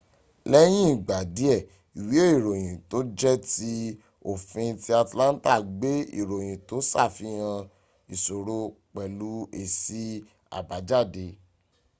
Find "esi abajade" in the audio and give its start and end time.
9.61-11.27